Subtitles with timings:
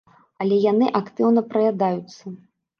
[0.45, 2.37] Але яны актыўна праядаюцца.